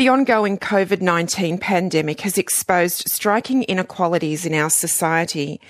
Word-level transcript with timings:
The 0.00 0.08
ongoing 0.08 0.56
COVID 0.56 1.02
19 1.02 1.58
pandemic 1.58 2.22
has 2.22 2.38
exposed 2.38 3.06
striking 3.10 3.64
inequalities 3.64 4.46
in 4.46 4.54
our 4.54 4.70
society. 4.70 5.60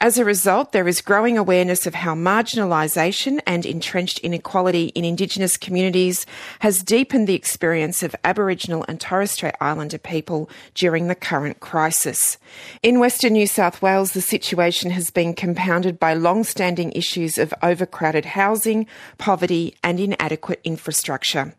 As 0.00 0.16
a 0.16 0.24
result, 0.24 0.70
there 0.70 0.86
is 0.86 1.00
growing 1.00 1.36
awareness 1.36 1.88
of 1.88 1.94
how 1.94 2.14
marginalisation 2.14 3.40
and 3.48 3.66
entrenched 3.66 4.20
inequality 4.20 4.92
in 4.94 5.04
Indigenous 5.04 5.56
communities 5.56 6.24
has 6.60 6.84
deepened 6.84 7.26
the 7.26 7.34
experience 7.34 8.04
of 8.04 8.14
Aboriginal 8.22 8.84
and 8.86 9.00
Torres 9.00 9.32
Strait 9.32 9.56
Islander 9.60 9.98
people 9.98 10.48
during 10.74 11.08
the 11.08 11.16
current 11.16 11.58
crisis. 11.58 12.38
In 12.84 13.00
Western 13.00 13.32
New 13.32 13.48
South 13.48 13.82
Wales, 13.82 14.12
the 14.12 14.20
situation 14.20 14.92
has 14.92 15.10
been 15.10 15.34
compounded 15.34 15.98
by 15.98 16.14
long 16.14 16.44
standing 16.44 16.92
issues 16.92 17.38
of 17.38 17.52
overcrowded 17.60 18.24
housing, 18.24 18.86
poverty, 19.18 19.74
and 19.82 19.98
inadequate 19.98 20.60
infrastructure. 20.62 21.56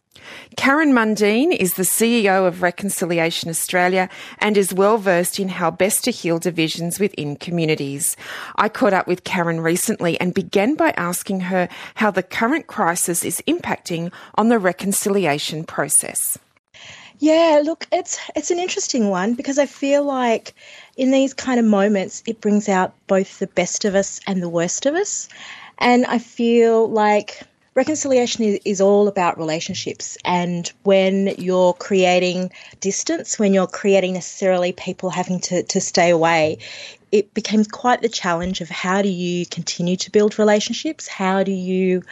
Karen 0.58 0.92
Mundine 0.92 1.56
is 1.56 1.76
the 1.76 1.84
CEO 1.84 2.46
of 2.46 2.62
Reconciliation 2.62 3.50
Australia 3.50 4.10
and 4.40 4.58
is 4.58 4.74
well 4.74 4.98
versed 4.98 5.40
in 5.40 5.48
how 5.48 5.72
best 5.72 6.04
to 6.04 6.12
heal 6.12 6.40
divisions 6.40 7.00
within 7.00 7.36
communities. 7.36 8.18
I 8.58 8.68
caught 8.70 8.94
up 8.94 9.08
with 9.08 9.24
Karen 9.24 9.62
recently 9.62 10.20
and 10.20 10.34
began 10.34 10.76
by 10.76 10.94
asking 10.98 11.42
her 11.42 11.70
how 11.96 12.12
the 12.12 12.24
current 12.24 12.68
crisis 12.68 13.24
is 13.24 13.42
impacting 13.48 14.12
on 14.36 14.50
the 14.50 14.60
reconciliation 14.60 15.64
process. 15.64 16.38
Yeah, 17.20 17.62
look, 17.64 17.88
it's 17.92 18.20
it's 18.36 18.50
an 18.50 18.60
interesting 18.60 19.10
one 19.10 19.36
because 19.36 19.60
I 19.60 19.68
feel 19.68 20.04
like 20.04 20.56
in 20.98 21.12
these 21.12 21.36
kind 21.36 21.60
of 21.60 21.66
moments 21.66 22.24
it 22.26 22.42
brings 22.42 22.68
out 22.68 22.94
both 23.06 23.38
the 23.38 23.48
best 23.48 23.86
of 23.86 23.94
us 23.94 24.20
and 24.26 24.42
the 24.42 24.50
worst 24.50 24.88
of 24.88 24.96
us. 24.96 25.30
And 25.78 26.06
I 26.08 26.18
feel 26.18 26.90
like 26.90 27.44
reconciliation 27.74 28.60
is, 28.66 28.82
all 28.82 29.08
about 29.08 29.38
relationships. 29.38 30.18
And 30.26 30.72
when 30.84 31.28
you're 31.38 31.74
creating 31.74 32.52
distance, 32.80 33.40
when 33.40 33.54
you're 33.54 33.68
creating 33.68 34.14
necessarily 34.14 34.74
people 34.74 35.10
having 35.10 35.40
to, 35.42 35.64
to 35.64 35.80
stay 35.80 36.10
away, 36.10 36.58
it 37.12 37.34
became 37.34 37.66
quite 37.66 38.02
the 38.02 38.10
challenge 38.10 38.62
of 38.62 38.70
how 38.70 39.02
do 39.02 39.10
you 39.10 39.46
continue 39.46 39.98
to 39.98 40.12
build 40.12 40.40
relationships? 40.40 41.08
How 41.08 41.44
do 41.44 41.52
you, 41.52 42.04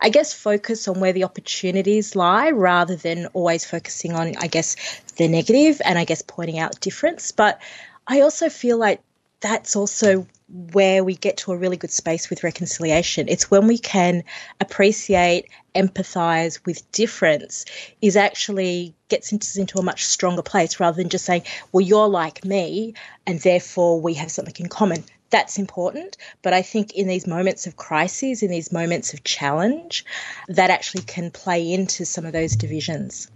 I 0.00 0.08
guess, 0.08 0.32
focus 0.32 0.86
on 0.86 1.00
where 1.00 1.12
the 1.12 1.24
opportunities 1.24 2.14
lie 2.14 2.50
rather 2.50 2.94
than 2.94 3.26
always 3.34 3.64
focusing 3.64 4.12
on, 4.12 4.34
I 4.38 4.46
guess, 4.46 4.76
the 5.16 5.28
negative 5.28 5.82
and 5.84 5.98
I 5.98 6.04
guess 6.04 6.22
pointing 6.22 6.58
out 6.58 6.80
difference. 6.80 7.32
But 7.32 7.60
I 8.06 8.20
also 8.20 8.48
feel 8.48 8.78
like 8.78 9.00
that's 9.40 9.74
also 9.76 10.26
where 10.48 11.02
we 11.02 11.14
get 11.14 11.38
to 11.38 11.52
a 11.52 11.56
really 11.56 11.76
good 11.76 11.90
space 11.90 12.28
with 12.28 12.44
reconciliation. 12.44 13.28
It's 13.28 13.50
when 13.50 13.66
we 13.66 13.78
can 13.78 14.22
appreciate, 14.60 15.48
empathize 15.74 16.64
with 16.66 16.90
difference, 16.92 17.64
is 18.02 18.16
actually 18.16 18.94
gets 19.08 19.32
us 19.32 19.56
into 19.56 19.78
a 19.78 19.82
much 19.82 20.04
stronger 20.04 20.42
place 20.42 20.78
rather 20.78 20.96
than 20.96 21.08
just 21.08 21.24
saying, 21.24 21.42
well, 21.72 21.80
you're 21.80 22.08
like 22.08 22.44
me, 22.44 22.94
and 23.26 23.40
therefore 23.40 24.00
we 24.00 24.14
have 24.14 24.30
something 24.30 24.54
in 24.58 24.68
common. 24.68 25.04
That's 25.30 25.58
important. 25.58 26.16
But 26.42 26.52
I 26.52 26.62
think 26.62 26.92
in 26.92 27.08
these 27.08 27.26
moments 27.26 27.66
of 27.66 27.76
crises, 27.76 28.42
in 28.42 28.50
these 28.50 28.70
moments 28.70 29.14
of 29.14 29.24
challenge, 29.24 30.04
that 30.48 30.70
actually 30.70 31.02
can 31.02 31.30
play 31.30 31.72
into 31.72 32.04
some 32.04 32.26
of 32.26 32.32
those 32.32 32.54
divisions. 32.54 33.30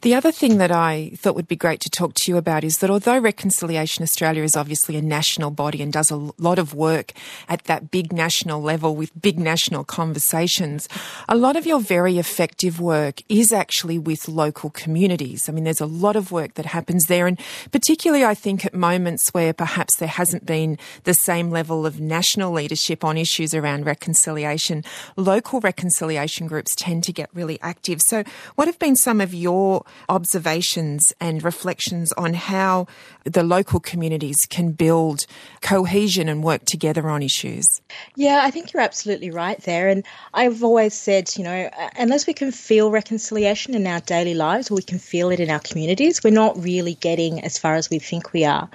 The 0.00 0.14
other 0.14 0.32
thing 0.32 0.58
that 0.58 0.70
I 0.70 1.12
thought 1.16 1.34
would 1.34 1.48
be 1.48 1.56
great 1.56 1.80
to 1.80 1.90
talk 1.90 2.14
to 2.14 2.30
you 2.30 2.36
about 2.36 2.64
is 2.64 2.78
that 2.78 2.90
although 2.90 3.18
Reconciliation 3.18 4.02
Australia 4.02 4.42
is 4.42 4.56
obviously 4.56 4.96
a 4.96 5.02
national 5.02 5.50
body 5.50 5.80
and 5.80 5.92
does 5.92 6.10
a 6.10 6.30
lot 6.38 6.58
of 6.58 6.74
work 6.74 7.12
at 7.48 7.64
that 7.64 7.90
big 7.90 8.12
national 8.12 8.60
level 8.60 8.94
with 8.94 9.10
big 9.20 9.38
national 9.38 9.84
conversations, 9.84 10.88
a 11.28 11.36
lot 11.36 11.56
of 11.56 11.66
your 11.66 11.80
very 11.80 12.18
effective 12.18 12.80
work 12.80 13.22
is 13.28 13.52
actually 13.52 13.98
with 13.98 14.28
local 14.28 14.70
communities. 14.70 15.48
I 15.48 15.52
mean, 15.52 15.64
there's 15.64 15.80
a 15.80 15.86
lot 15.86 16.16
of 16.16 16.30
work 16.30 16.54
that 16.54 16.66
happens 16.66 17.04
there, 17.04 17.26
and 17.26 17.40
particularly 17.72 18.24
I 18.24 18.34
think 18.34 18.66
at 18.66 18.74
moments 18.74 19.30
where 19.32 19.52
perhaps 19.52 19.96
there 19.98 20.08
hasn't 20.08 20.44
been 20.44 20.78
the 21.04 21.14
same 21.14 21.50
level 21.50 21.86
of 21.86 22.00
national 22.00 22.52
leadership 22.52 23.04
on 23.04 23.16
issues 23.16 23.54
around 23.54 23.86
reconciliation, 23.86 24.84
local 25.16 25.60
reconciliation 25.60 26.46
groups 26.46 26.74
tend 26.76 27.04
to 27.04 27.12
get 27.12 27.30
really 27.32 27.58
active. 27.62 28.00
So, 28.08 28.24
what 28.56 28.68
have 28.68 28.78
been 28.78 28.96
some 28.96 29.20
of 29.20 29.32
your 29.32 29.53
observations 30.08 31.02
and 31.20 31.42
reflections 31.42 32.12
on 32.12 32.34
how 32.34 32.86
the 33.24 33.42
local 33.42 33.80
communities 33.80 34.36
can 34.48 34.72
build 34.72 35.26
cohesion 35.62 36.28
and 36.28 36.42
work 36.42 36.64
together 36.64 37.08
on 37.08 37.22
issues. 37.22 37.64
Yeah, 38.16 38.40
I 38.42 38.50
think 38.50 38.72
you're 38.72 38.82
absolutely 38.82 39.30
right 39.30 39.60
there. 39.62 39.88
And 39.88 40.04
I've 40.34 40.62
always 40.62 40.94
said, 40.94 41.30
you 41.36 41.44
know, 41.44 41.70
unless 41.98 42.26
we 42.26 42.34
can 42.34 42.52
feel 42.52 42.90
reconciliation 42.90 43.74
in 43.74 43.86
our 43.86 44.00
daily 44.00 44.34
lives 44.34 44.70
or 44.70 44.74
we 44.74 44.82
can 44.82 44.98
feel 44.98 45.30
it 45.30 45.40
in 45.40 45.50
our 45.50 45.60
communities, 45.60 46.22
we're 46.22 46.30
not 46.30 46.62
really 46.62 46.94
getting 46.94 47.42
as 47.42 47.58
far 47.58 47.74
as 47.74 47.88
we 47.90 47.98
think 47.98 48.32
we 48.32 48.44
are. 48.44 48.68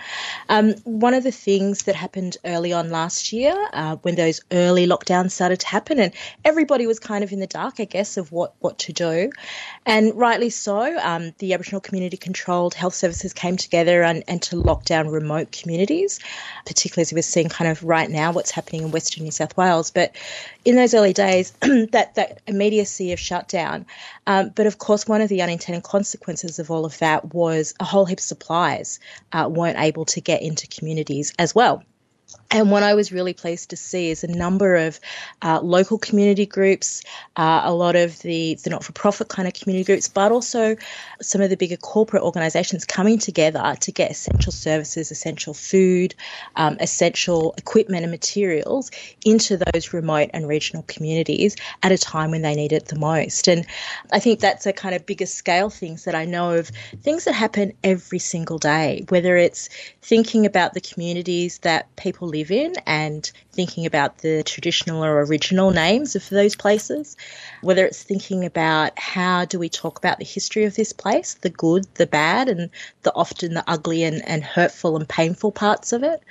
Um, 0.50 0.74
one 0.84 1.14
of 1.14 1.24
the 1.24 1.32
things 1.32 1.84
that 1.84 1.96
happened 1.96 2.38
early 2.46 2.74
on 2.74 2.90
last 2.90 3.32
year, 3.32 3.56
uh, 3.74 3.98
when 3.98 4.16
those 4.16 4.42
early 4.52 4.88
lockdowns 4.88 5.32
started 5.32 5.60
to 5.60 5.68
happen, 5.68 6.00
and 6.00 6.14
everybody 6.44 6.88
was 6.88 7.00
kind 7.00 7.24
of 7.24 7.32
in 7.32 7.40
the 7.40 7.48
dark, 7.48 7.76
I 7.80 7.86
guess, 7.86 8.18
of 8.18 8.32
what, 8.32 8.54
what 8.60 8.78
to 8.80 8.94
do. 8.94 9.32
And 9.86 10.16
rightly 10.16 10.50
so, 10.50 10.69
um, 10.78 11.34
the 11.40 11.54
Aboriginal 11.54 11.82
community 11.82 12.18
controlled 12.18 12.74
health 12.74 12.94
services 12.94 13.34
came 13.34 13.58
together 13.58 14.04
and, 14.04 14.24
and 14.28 14.42
to 14.44 14.56
lock 14.56 14.86
down 14.86 15.08
remote 15.08 15.52
communities, 15.52 16.20
particularly 16.66 17.02
as 17.04 17.14
we're 17.14 17.22
seeing 17.22 17.50
kind 17.50 17.70
of 17.70 17.84
right 17.84 18.10
now 18.10 18.32
what's 18.32 18.52
happening 18.52 18.84
in 18.84 18.92
Western 18.92 19.24
New 19.24 19.32
South 19.32 19.56
Wales. 19.58 19.92
But 19.92 20.16
in 20.66 20.76
those 20.76 20.94
early 20.94 21.14
days, 21.14 21.52
that, 21.62 22.16
that 22.16 22.42
immediacy 22.48 23.14
of 23.14 23.20
shutdown. 23.20 23.86
Um, 24.28 24.50
but 24.50 24.68
of 24.68 24.78
course, 24.78 25.08
one 25.08 25.22
of 25.22 25.30
the 25.30 25.42
unintended 25.42 25.84
consequences 25.84 26.60
of 26.60 26.70
all 26.70 26.86
of 26.86 26.98
that 27.00 27.34
was 27.34 27.74
a 27.80 27.86
whole 27.86 28.06
heap 28.06 28.20
of 28.20 28.24
supplies 28.24 29.00
uh, 29.34 29.50
weren't 29.52 29.80
able 29.80 30.06
to 30.06 30.22
get 30.22 30.42
into 30.42 30.68
communities 30.68 31.34
as 31.40 31.56
well. 31.56 31.84
And 32.52 32.72
what 32.72 32.82
I 32.82 32.96
was 32.96 33.12
really 33.12 33.34
pleased 33.34 33.70
to 33.70 33.78
see 33.78 34.10
is 34.10 34.24
a 34.24 34.28
number 34.28 34.76
of 34.76 35.00
uh, 35.44 35.62
local 35.62 36.00
community 36.00 36.48
groups, 36.48 37.04
uh, 37.36 37.62
a 37.64 37.74
lot 37.74 37.96
of 37.96 38.20
the, 38.20 38.58
the 38.64 38.72
not 38.72 38.84
for 38.84 38.92
profit 38.92 39.28
kind 39.28 39.48
of 39.48 39.54
community 39.54 39.86
groups, 39.86 40.08
but 40.08 40.32
also 40.32 40.76
some 41.22 41.42
of 41.42 41.52
the 41.52 41.58
bigger 41.58 41.78
corporate 41.78 42.24
organisations 42.24 42.86
coming 42.86 43.20
together 43.20 43.76
to 43.82 43.92
get 43.92 44.10
essential 44.10 44.52
services, 44.52 45.12
essential 45.12 45.54
food, 45.54 46.16
um, 46.56 46.76
essential 46.80 47.54
equipment 47.58 48.02
and 48.02 48.12
materials 48.12 48.90
into 49.24 49.56
those 49.56 49.94
remote 49.94 50.32
and 50.34 50.48
regional 50.48 50.84
communities 50.88 51.56
at 51.84 51.92
a 51.92 52.00
time 52.00 52.32
when 52.32 52.42
they 52.42 52.56
need 52.56 52.72
it 52.72 52.88
the 52.88 52.98
most. 52.98 53.48
And 53.48 53.64
I 54.12 54.20
think 54.20 54.40
that's 54.40 54.66
a 54.66 54.74
kind 54.74 54.96
of 54.96 55.06
bigger 55.06 55.28
scale 55.28 55.70
things 55.70 56.04
that 56.06 56.16
I 56.16 56.26
know 56.26 56.56
of, 56.56 56.72
things 57.04 57.26
that 57.26 57.34
happen 57.34 57.74
every 57.84 58.20
single 58.20 58.58
day, 58.58 59.06
whether 59.10 59.38
it's 59.38 59.70
thinking 60.02 60.48
about 60.48 60.74
the 60.74 60.82
communities 60.82 61.60
that 61.60 61.96
people 61.96 62.28
live 62.28 62.39
live 62.40 62.52
in 62.52 62.74
and 62.86 63.32
thinking 63.52 63.86
about 63.86 64.20
the 64.20 64.44
traditional 64.44 65.04
or 65.04 65.22
original 65.24 65.72
names 65.72 66.16
of 66.16 66.28
those 66.30 66.56
places, 66.56 67.18
whether 67.62 67.86
it's 67.86 68.02
thinking 68.02 68.46
about 68.46 68.98
how 68.98 69.44
do 69.44 69.60
we 69.60 69.68
talk 69.68 69.98
about 69.98 70.20
the 70.20 70.26
history 70.26 70.64
of 70.64 70.76
this 70.76 70.94
place, 70.94 71.34
the 71.36 71.50
good, 71.50 71.86
the 71.96 72.08
bad, 72.08 72.48
and 72.48 72.70
the 73.04 73.14
often 73.14 73.54
the 73.54 73.64
ugly 73.68 74.04
and, 74.04 74.26
and 74.26 74.44
hurtful 74.44 74.96
and 74.96 75.08
painful 75.10 75.52
parts 75.52 75.92
of 75.92 76.02
it. 76.02 76.22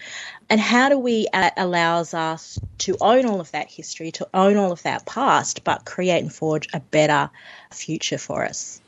And 0.48 0.60
how 0.60 0.88
do 0.88 0.98
we 0.98 1.28
uh, 1.34 1.50
allows 1.58 2.14
us 2.14 2.58
to 2.78 2.96
own 3.02 3.26
all 3.26 3.40
of 3.40 3.50
that 3.50 3.70
history, 3.70 4.10
to 4.12 4.26
own 4.32 4.56
all 4.56 4.72
of 4.72 4.82
that 4.84 5.04
past, 5.04 5.62
but 5.62 5.84
create 5.84 6.22
and 6.22 6.32
forge 6.32 6.68
a 6.72 6.80
better 6.80 7.28
future 7.70 8.18
for 8.18 8.46
us? 8.46 8.80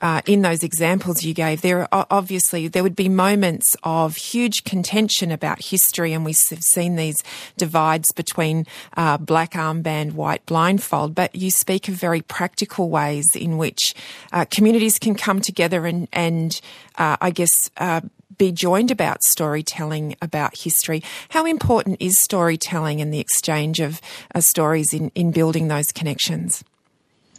Uh, 0.00 0.22
in 0.26 0.42
those 0.42 0.62
examples 0.62 1.24
you 1.24 1.34
gave, 1.34 1.60
there 1.62 1.92
are 1.92 2.06
obviously 2.10 2.68
there 2.68 2.82
would 2.82 2.96
be 2.96 3.08
moments 3.08 3.74
of 3.82 4.16
huge 4.16 4.64
contention 4.64 5.30
about 5.30 5.62
history, 5.62 6.12
and 6.12 6.24
we've 6.24 6.36
seen 6.36 6.96
these 6.96 7.18
divides 7.56 8.10
between 8.12 8.66
uh, 8.96 9.18
black 9.18 9.52
armband, 9.52 10.12
white 10.12 10.44
blindfold. 10.46 11.14
But 11.14 11.34
you 11.34 11.50
speak 11.50 11.88
of 11.88 11.94
very 11.94 12.22
practical 12.22 12.90
ways 12.90 13.26
in 13.34 13.58
which 13.58 13.94
uh, 14.32 14.44
communities 14.50 14.98
can 14.98 15.14
come 15.14 15.40
together 15.40 15.86
and, 15.86 16.08
and 16.12 16.60
uh, 16.96 17.16
I 17.20 17.30
guess 17.30 17.50
uh, 17.76 18.00
be 18.38 18.52
joined 18.52 18.90
about 18.90 19.22
storytelling 19.22 20.16
about 20.22 20.56
history. 20.56 21.02
How 21.28 21.44
important 21.44 21.98
is 22.00 22.14
storytelling 22.22 23.02
and 23.02 23.12
the 23.12 23.20
exchange 23.20 23.80
of 23.80 24.00
uh, 24.34 24.40
stories 24.40 24.94
in, 24.94 25.10
in 25.14 25.30
building 25.30 25.68
those 25.68 25.92
connections? 25.92 26.64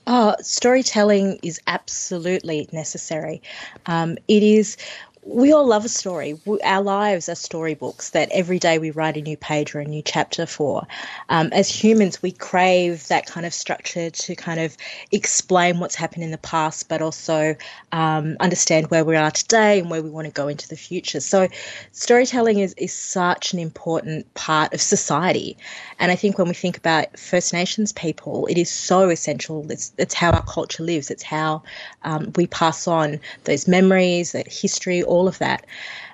Oh, 0.08 0.36
storytelling 0.42 1.40
is 1.44 1.60
absolutely 1.68 2.68
necessary. 2.72 3.42
Um, 3.86 4.18
it 4.28 4.42
is 4.44 4.76
we 5.24 5.54
all 5.54 5.68
love 5.68 5.86
a 5.86 5.90
story. 5.90 6.40
Our 6.64 6.82
lives 6.82 7.30
are 7.30 7.36
storybooks 7.36 8.10
that 8.12 8.30
every 8.32 8.58
day 8.58 8.80
we 8.80 8.90
write 8.90 9.18
a 9.18 9.22
new 9.22 9.38
page 9.38 9.76
or 9.76 9.80
a 9.80 9.86
new 9.86 10.02
chapter 10.02 10.48
for. 10.48 10.88
Um, 11.30 11.50
as 11.52 11.70
humans, 11.70 12.24
we 12.24 12.32
crave 12.32 13.08
that 13.08 13.28
kind 13.28 13.46
of 13.46 13.54
structure 13.54 14.10
to 14.10 14.36
kind 14.36 14.60
of 14.60 14.76
explain 15.12 15.80
what's 15.80 15.94
happened 15.94 16.24
in 16.24 16.32
the 16.32 16.40
past, 16.40 16.90
but 16.90 17.04
also 17.04 17.56
um, 17.92 18.36
understand 18.40 18.90
where 18.90 19.06
we 19.06 19.16
are 19.16 19.30
today 19.30 19.80
and 19.80 19.92
where 19.92 20.02
we 20.02 20.10
want 20.10 20.26
to 20.26 20.34
go 20.34 20.48
into 20.48 20.68
the 20.68 20.76
future. 20.76 21.20
So, 21.20 21.48
storytelling 21.92 22.60
is, 22.60 22.74
is 22.78 22.94
such 22.94 23.54
an 23.54 23.60
important 23.60 24.34
part 24.34 24.74
of 24.74 24.82
society. 24.82 25.56
And 26.00 26.12
I 26.12 26.16
think 26.16 26.40
when 26.40 26.48
we 26.48 26.56
think 26.56 26.78
about 26.78 27.20
First 27.20 27.54
Nations 27.54 27.94
people, 27.94 28.48
it 28.48 28.58
is 28.58 28.72
so 28.72 29.10
essential. 29.10 29.70
It's, 29.70 29.94
it's 30.00 30.16
how 30.16 30.32
our 30.32 30.44
culture 30.44 30.82
lives, 30.82 31.12
it's 31.12 31.22
how 31.22 31.62
um, 32.04 32.32
we 32.36 32.48
pass 32.48 32.88
on 32.88 33.20
those 33.44 33.68
memories, 33.68 34.32
that 34.32 34.52
history 34.52 35.04
all 35.12 35.28
of 35.28 35.38
that. 35.40 35.66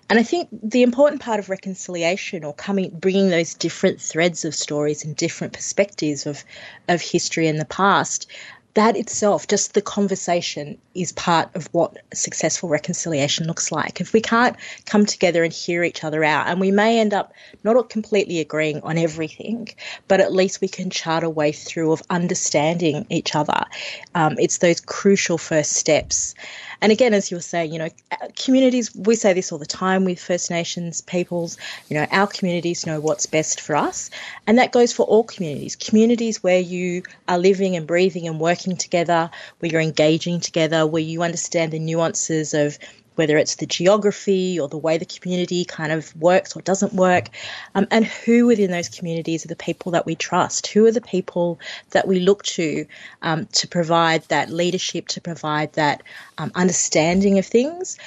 And 0.09 0.17
I 0.17 0.23
think 0.23 0.49
the 0.51 0.83
important 0.83 1.21
part 1.21 1.39
of 1.39 1.49
reconciliation 1.49 2.43
or 2.43 2.53
coming, 2.53 2.89
bringing 2.91 3.29
those 3.29 3.53
different 3.53 3.99
threads 4.01 4.45
of 4.45 4.55
stories 4.55 5.03
and 5.03 5.15
different 5.15 5.53
perspectives 5.53 6.25
of, 6.25 6.43
of 6.87 7.01
history 7.01 7.47
in 7.47 7.57
the 7.57 7.65
past, 7.65 8.29
that 8.77 8.95
itself, 8.95 9.47
just 9.47 9.73
the 9.73 9.81
conversation, 9.81 10.77
is 10.93 11.11
part 11.11 11.49
of 11.55 11.67
what 11.73 11.97
successful 12.13 12.69
reconciliation 12.69 13.47
looks 13.47 13.71
like. 13.71 13.99
If 13.99 14.13
we 14.13 14.21
can't 14.21 14.55
come 14.85 15.07
together 15.07 15.43
and 15.43 15.51
hear 15.51 15.83
each 15.83 16.03
other 16.03 16.23
out, 16.23 16.45
and 16.45 16.59
we 16.59 16.69
may 16.69 16.99
end 16.99 17.11
up 17.11 17.33
not 17.63 17.89
completely 17.89 18.39
agreeing 18.39 18.79
on 18.81 18.99
everything, 18.99 19.69
but 20.07 20.21
at 20.21 20.31
least 20.31 20.61
we 20.61 20.67
can 20.67 20.91
chart 20.91 21.23
a 21.23 21.29
way 21.29 21.51
through 21.51 21.91
of 21.91 22.03
understanding 22.11 23.07
each 23.09 23.33
other. 23.35 23.65
Um, 24.13 24.35
it's 24.37 24.59
those 24.59 24.79
crucial 24.79 25.39
first 25.39 25.73
steps. 25.73 26.35
And 26.81 26.91
again, 26.91 27.15
as 27.15 27.31
you 27.31 27.37
were 27.37 27.41
saying, 27.41 27.73
you 27.73 27.79
know, 27.79 27.89
communities, 28.35 28.95
we 28.95 29.15
say 29.15 29.33
this 29.33 29.51
all 29.51 29.57
the 29.57 29.65
time 29.65 30.05
with 30.05 30.19
First 30.19 30.51
Nations 30.51 31.01
peoples, 31.01 31.57
you 31.89 31.97
know, 31.97 32.05
our 32.11 32.27
communities 32.27 32.85
know 32.85 32.99
what's 32.99 33.25
best 33.25 33.59
for 33.59 33.75
us. 33.75 34.11
And 34.45 34.59
that 34.59 34.71
goes 34.71 34.93
for 34.93 35.03
all 35.07 35.23
communities. 35.23 35.75
Communities 35.75 36.43
where 36.43 36.59
you 36.59 37.01
are 37.27 37.39
living 37.39 37.75
and 37.75 37.87
breathing 37.87 38.27
and 38.27 38.39
working 38.39 38.66
together, 38.75 39.29
where 39.59 39.71
you're 39.71 39.81
engaging 39.81 40.41
together, 40.41 40.85
where 40.85 41.01
you 41.01 41.23
understand 41.23 41.71
the 41.71 41.79
nuances 41.79 42.53
of 42.53 42.77
whether 43.17 43.37
it's 43.37 43.55
the 43.55 43.65
geography 43.65 44.59
or 44.59 44.67
the 44.67 44.77
way 44.77 44.97
the 44.97 45.05
community 45.05 45.65
kind 45.65 45.91
of 45.91 46.15
works 46.17 46.55
or 46.55 46.61
doesn't 46.61 46.93
work, 46.93 47.29
um, 47.73 47.87
and 47.89 48.05
who 48.05 48.45
within 48.45 48.69
those 48.69 48.89
communities 48.89 49.43
are 49.43 49.47
the 49.47 49.55
people 49.55 49.91
that 49.91 50.05
we 50.05 50.15
trust, 50.15 50.67
who 50.67 50.85
are 50.85 50.91
the 50.91 51.01
people 51.01 51.59
that 51.91 52.07
we 52.07 52.19
look 52.19 52.43
to 52.43 52.85
um, 53.23 53.47
to 53.47 53.67
provide 53.67 54.21
that 54.27 54.51
leadership, 54.51 55.07
to 55.07 55.21
provide 55.21 55.73
that 55.73 56.03
um, 56.37 56.51
understanding 56.53 57.39
of 57.39 57.45
things 57.45 57.97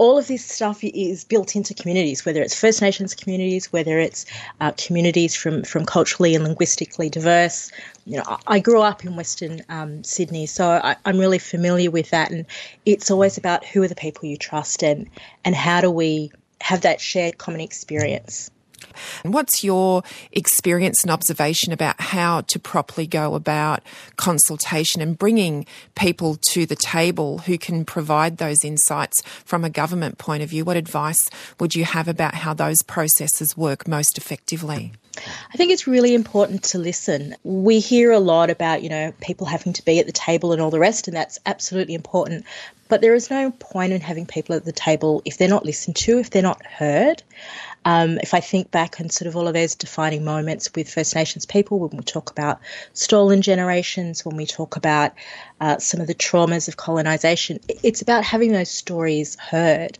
all 0.00 0.16
of 0.16 0.28
this 0.28 0.42
stuff 0.42 0.82
is 0.82 1.24
built 1.24 1.54
into 1.54 1.74
communities, 1.74 2.24
whether 2.24 2.40
it's 2.40 2.58
First 2.58 2.80
Nations 2.80 3.14
communities, 3.14 3.70
whether 3.70 3.98
it's 3.98 4.24
uh, 4.62 4.72
communities 4.78 5.34
from, 5.34 5.62
from 5.62 5.84
culturally 5.84 6.34
and 6.34 6.42
linguistically 6.42 7.10
diverse. 7.10 7.70
You 8.06 8.16
know, 8.16 8.38
I, 8.46 8.60
grew 8.60 8.80
up 8.80 9.04
in 9.04 9.14
Western 9.14 9.60
um, 9.68 10.02
Sydney, 10.02 10.46
so 10.46 10.80
I, 10.82 10.96
I'm 11.04 11.18
really 11.18 11.38
familiar 11.38 11.90
with 11.90 12.08
that. 12.10 12.30
And 12.30 12.46
it's 12.86 13.10
always 13.10 13.36
about 13.36 13.62
who 13.62 13.82
are 13.82 13.88
the 13.88 13.94
people 13.94 14.26
you 14.26 14.38
trust 14.38 14.82
and, 14.82 15.06
and 15.44 15.54
how 15.54 15.82
do 15.82 15.90
we 15.90 16.32
have 16.62 16.80
that 16.80 16.98
shared 16.98 17.36
common 17.36 17.60
experience. 17.60 18.50
And 19.24 19.34
what's 19.34 19.64
your 19.64 20.02
experience 20.32 21.02
and 21.02 21.10
observation 21.10 21.72
about 21.72 22.00
how 22.00 22.42
to 22.42 22.58
properly 22.58 23.06
go 23.06 23.34
about 23.34 23.82
consultation 24.16 25.00
and 25.00 25.18
bringing 25.18 25.66
people 25.94 26.36
to 26.50 26.66
the 26.66 26.76
table 26.76 27.38
who 27.38 27.58
can 27.58 27.84
provide 27.84 28.38
those 28.38 28.64
insights 28.64 29.22
from 29.44 29.64
a 29.64 29.70
government 29.70 30.18
point 30.18 30.42
of 30.42 30.50
view? 30.50 30.64
What 30.64 30.76
advice 30.76 31.30
would 31.58 31.74
you 31.74 31.84
have 31.84 32.08
about 32.08 32.34
how 32.34 32.54
those 32.54 32.82
processes 32.82 33.56
work 33.56 33.86
most 33.88 34.18
effectively? 34.18 34.92
I 35.52 35.56
think 35.56 35.72
it's 35.72 35.86
really 35.86 36.14
important 36.14 36.62
to 36.64 36.78
listen. 36.78 37.34
We 37.42 37.80
hear 37.80 38.12
a 38.12 38.18
lot 38.18 38.48
about, 38.48 38.82
you 38.82 38.88
know, 38.88 39.12
people 39.20 39.46
having 39.46 39.72
to 39.74 39.84
be 39.84 39.98
at 39.98 40.06
the 40.06 40.12
table 40.12 40.52
and 40.52 40.62
all 40.62 40.70
the 40.70 40.78
rest, 40.78 41.08
and 41.08 41.16
that's 41.16 41.38
absolutely 41.46 41.94
important. 41.94 42.44
But 42.90 43.00
there 43.00 43.14
is 43.14 43.30
no 43.30 43.52
point 43.52 43.92
in 43.92 44.00
having 44.00 44.26
people 44.26 44.56
at 44.56 44.64
the 44.64 44.72
table 44.72 45.22
if 45.24 45.38
they're 45.38 45.48
not 45.48 45.64
listened 45.64 45.96
to, 45.96 46.18
if 46.18 46.30
they're 46.30 46.42
not 46.42 46.66
heard. 46.66 47.22
Um, 47.84 48.18
if 48.18 48.34
I 48.34 48.40
think 48.40 48.70
back 48.72 49.00
on 49.00 49.08
sort 49.08 49.28
of 49.28 49.36
all 49.36 49.48
of 49.48 49.54
those 49.54 49.76
defining 49.76 50.24
moments 50.24 50.68
with 50.74 50.92
First 50.92 51.14
Nations 51.14 51.46
people, 51.46 51.78
when 51.78 51.96
we 51.96 52.02
talk 52.02 52.30
about 52.30 52.60
stolen 52.92 53.42
generations, 53.42 54.24
when 54.24 54.36
we 54.36 54.44
talk 54.44 54.76
about 54.76 55.12
uh, 55.60 55.78
some 55.78 56.00
of 56.00 56.08
the 56.08 56.14
traumas 56.14 56.66
of 56.68 56.76
colonisation, 56.76 57.60
it's 57.68 58.02
about 58.02 58.24
having 58.24 58.52
those 58.52 58.70
stories 58.70 59.36
heard. 59.36 59.96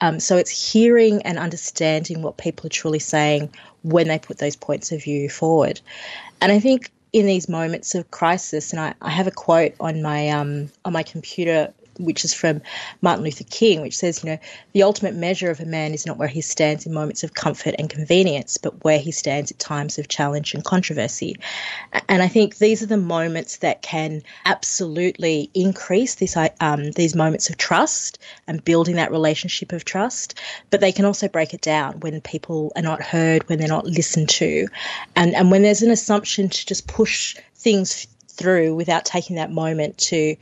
Um, 0.00 0.18
so 0.18 0.36
it's 0.36 0.72
hearing 0.72 1.22
and 1.22 1.38
understanding 1.38 2.22
what 2.22 2.36
people 2.36 2.66
are 2.66 2.70
truly 2.70 2.98
saying 2.98 3.50
when 3.82 4.08
they 4.08 4.18
put 4.18 4.38
those 4.38 4.56
points 4.56 4.90
of 4.90 5.04
view 5.04 5.30
forward. 5.30 5.80
And 6.40 6.50
I 6.50 6.58
think 6.58 6.90
in 7.12 7.26
these 7.26 7.48
moments 7.48 7.94
of 7.94 8.10
crisis, 8.10 8.72
and 8.72 8.80
I, 8.80 8.94
I 9.00 9.10
have 9.10 9.28
a 9.28 9.30
quote 9.30 9.74
on 9.78 10.02
my 10.02 10.28
um, 10.30 10.70
on 10.84 10.92
my 10.92 11.02
computer 11.02 11.72
which 11.98 12.24
is 12.24 12.34
from 12.34 12.62
Martin 13.00 13.24
Luther 13.24 13.44
King, 13.44 13.80
which 13.80 13.96
says, 13.96 14.22
you 14.22 14.30
know, 14.30 14.38
the 14.72 14.82
ultimate 14.82 15.14
measure 15.14 15.50
of 15.50 15.60
a 15.60 15.66
man 15.66 15.92
is 15.92 16.06
not 16.06 16.18
where 16.18 16.28
he 16.28 16.40
stands 16.40 16.86
in 16.86 16.92
moments 16.92 17.22
of 17.22 17.34
comfort 17.34 17.74
and 17.78 17.90
convenience, 17.90 18.56
but 18.58 18.84
where 18.84 18.98
he 18.98 19.12
stands 19.12 19.50
at 19.50 19.58
times 19.58 19.98
of 19.98 20.08
challenge 20.08 20.54
and 20.54 20.64
controversy. 20.64 21.36
And 22.08 22.22
I 22.22 22.28
think 22.28 22.58
these 22.58 22.82
are 22.82 22.86
the 22.86 22.96
moments 22.96 23.58
that 23.58 23.82
can 23.82 24.22
absolutely 24.44 25.50
increase 25.54 26.16
this, 26.16 26.36
um, 26.60 26.90
these 26.92 27.14
moments 27.14 27.50
of 27.50 27.56
trust 27.56 28.18
and 28.46 28.64
building 28.64 28.96
that 28.96 29.10
relationship 29.10 29.72
of 29.72 29.84
trust, 29.84 30.38
but 30.70 30.80
they 30.80 30.92
can 30.92 31.04
also 31.04 31.28
break 31.28 31.54
it 31.54 31.60
down 31.60 32.00
when 32.00 32.20
people 32.20 32.72
are 32.76 32.82
not 32.82 33.02
heard, 33.02 33.48
when 33.48 33.58
they're 33.58 33.68
not 33.68 33.86
listened 33.86 34.28
to, 34.28 34.66
and, 35.16 35.34
and 35.34 35.50
when 35.50 35.62
there's 35.62 35.82
an 35.82 35.90
assumption 35.90 36.48
to 36.48 36.66
just 36.66 36.86
push 36.86 37.36
things 37.54 38.06
through 38.28 38.74
without 38.74 39.04
taking 39.04 39.36
that 39.36 39.50
moment 39.50 39.98
to 39.98 40.36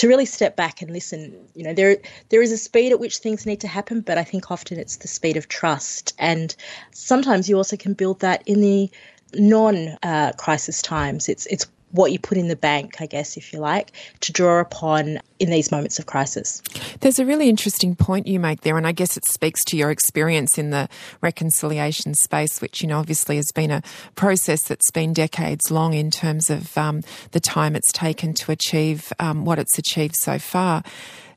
to 0.00 0.08
really 0.08 0.24
step 0.24 0.56
back 0.56 0.80
and 0.80 0.90
listen. 0.90 1.36
You 1.54 1.62
know, 1.62 1.74
there 1.74 1.98
there 2.30 2.40
is 2.40 2.52
a 2.52 2.56
speed 2.56 2.90
at 2.90 3.00
which 3.00 3.18
things 3.18 3.44
need 3.44 3.60
to 3.60 3.68
happen, 3.68 4.00
but 4.00 4.16
I 4.16 4.24
think 4.24 4.50
often 4.50 4.78
it's 4.78 4.96
the 4.96 5.08
speed 5.08 5.36
of 5.36 5.48
trust. 5.48 6.14
And 6.18 6.56
sometimes 6.90 7.50
you 7.50 7.58
also 7.58 7.76
can 7.76 7.92
build 7.92 8.20
that 8.20 8.42
in 8.46 8.62
the 8.62 8.90
non 9.34 9.98
uh, 10.02 10.32
crisis 10.38 10.80
times. 10.80 11.28
It's 11.28 11.44
it's 11.46 11.66
what 11.92 12.12
you 12.12 12.18
put 12.18 12.38
in 12.38 12.48
the 12.48 12.56
bank, 12.56 13.00
I 13.00 13.06
guess, 13.06 13.36
if 13.36 13.52
you 13.52 13.58
like, 13.58 13.92
to 14.20 14.32
draw 14.32 14.60
upon 14.60 15.20
in 15.38 15.50
these 15.50 15.70
moments 15.70 15.98
of 15.98 16.06
crisis. 16.06 16.62
There's 17.00 17.18
a 17.18 17.26
really 17.26 17.48
interesting 17.48 17.96
point 17.96 18.26
you 18.26 18.38
make 18.38 18.60
there, 18.60 18.76
and 18.76 18.86
I 18.86 18.92
guess 18.92 19.16
it 19.16 19.26
speaks 19.26 19.64
to 19.66 19.76
your 19.76 19.90
experience 19.90 20.58
in 20.58 20.70
the 20.70 20.88
reconciliation 21.20 22.14
space, 22.14 22.60
which, 22.60 22.82
you 22.82 22.88
know, 22.88 22.98
obviously 22.98 23.36
has 23.36 23.50
been 23.54 23.70
a 23.70 23.82
process 24.14 24.62
that's 24.62 24.90
been 24.90 25.12
decades 25.12 25.70
long 25.70 25.94
in 25.94 26.10
terms 26.10 26.50
of 26.50 26.76
um, 26.76 27.02
the 27.32 27.40
time 27.40 27.74
it's 27.74 27.92
taken 27.92 28.34
to 28.34 28.52
achieve 28.52 29.12
um, 29.18 29.44
what 29.44 29.58
it's 29.58 29.78
achieved 29.78 30.16
so 30.16 30.38
far. 30.38 30.82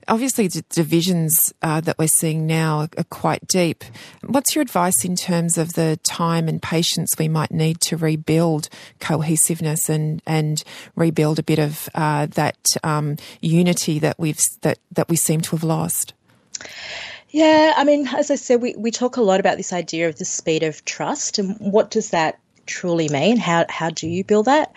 Obviously, 0.07 0.47
the 0.47 0.63
divisions 0.69 1.53
uh, 1.61 1.81
that 1.81 1.97
we're 1.97 2.07
seeing 2.07 2.45
now 2.45 2.87
are 2.97 3.03
quite 3.09 3.47
deep. 3.47 3.83
What's 4.25 4.55
your 4.55 4.61
advice 4.61 5.05
in 5.05 5.15
terms 5.15 5.57
of 5.57 5.73
the 5.73 5.99
time 6.03 6.47
and 6.47 6.61
patience 6.61 7.11
we 7.17 7.27
might 7.27 7.51
need 7.51 7.79
to 7.81 7.97
rebuild 7.97 8.69
cohesiveness 8.99 9.89
and, 9.89 10.21
and 10.25 10.63
rebuild 10.95 11.39
a 11.39 11.43
bit 11.43 11.59
of 11.59 11.89
uh, 11.95 12.25
that 12.27 12.57
um, 12.83 13.17
unity 13.41 13.99
that 13.99 14.19
we've 14.19 14.39
that 14.61 14.79
that 14.91 15.09
we 15.09 15.15
seem 15.15 15.41
to 15.41 15.51
have 15.51 15.63
lost? 15.63 16.13
Yeah, 17.29 17.73
I 17.75 17.83
mean, 17.83 18.07
as 18.07 18.29
I 18.29 18.35
said, 18.35 18.61
we, 18.61 18.75
we 18.77 18.91
talk 18.91 19.17
a 19.17 19.21
lot 19.21 19.39
about 19.39 19.57
this 19.57 19.73
idea 19.73 20.07
of 20.07 20.17
the 20.17 20.25
speed 20.25 20.61
of 20.63 20.85
trust 20.85 21.39
and 21.39 21.57
what 21.59 21.89
does 21.89 22.11
that 22.11 22.39
truly 22.65 23.09
mean? 23.09 23.37
How 23.37 23.65
how 23.69 23.89
do 23.89 24.07
you 24.07 24.23
build 24.23 24.45
that? 24.45 24.73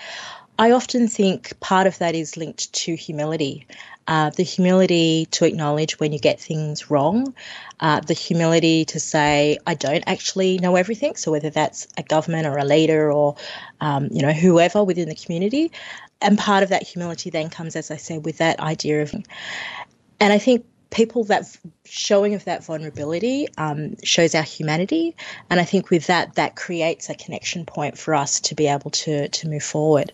I 0.58 0.70
often 0.70 1.06
think 1.06 1.58
part 1.60 1.86
of 1.86 1.98
that 1.98 2.14
is 2.14 2.36
linked 2.36 2.72
to 2.72 2.94
humility 2.94 3.66
uh, 4.08 4.30
the 4.30 4.42
humility 4.42 5.26
to 5.32 5.44
acknowledge 5.44 5.98
when 5.98 6.12
you 6.12 6.18
get 6.18 6.40
things 6.40 6.90
wrong, 6.90 7.34
uh, 7.80 8.00
the 8.00 8.14
humility 8.14 8.84
to 8.86 9.00
say, 9.00 9.58
I 9.66 9.74
don't 9.74 10.04
actually 10.06 10.58
know 10.58 10.76
everything. 10.76 11.16
So 11.16 11.32
whether 11.32 11.50
that's 11.50 11.88
a 11.96 12.02
government 12.02 12.46
or 12.46 12.56
a 12.56 12.64
leader 12.64 13.12
or, 13.12 13.36
um, 13.80 14.08
you 14.12 14.22
know, 14.22 14.32
whoever 14.32 14.84
within 14.84 15.08
the 15.08 15.14
community. 15.14 15.72
And 16.20 16.38
part 16.38 16.62
of 16.62 16.68
that 16.70 16.82
humility 16.82 17.30
then 17.30 17.50
comes, 17.50 17.76
as 17.76 17.90
I 17.90 17.96
said, 17.96 18.24
with 18.24 18.38
that 18.38 18.60
idea 18.60 19.02
of, 19.02 19.12
and 19.12 20.32
I 20.32 20.38
think 20.38 20.64
people 20.96 21.24
that 21.24 21.44
showing 21.84 22.32
of 22.32 22.42
that 22.46 22.64
vulnerability 22.64 23.46
um, 23.58 23.94
shows 24.02 24.34
our 24.34 24.42
humanity. 24.42 25.14
And 25.50 25.60
i 25.60 25.64
think 25.64 25.90
with 25.90 26.06
that 26.06 26.34
that 26.36 26.56
creates 26.56 27.10
a 27.10 27.14
connection 27.14 27.66
point 27.66 27.98
for 27.98 28.14
us 28.14 28.40
to 28.40 28.54
be 28.54 28.66
able 28.66 28.90
to 29.02 29.28
to 29.28 29.48
move 29.48 29.62
forward. 29.62 30.10